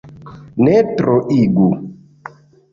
[0.67, 1.69] Ne troigu.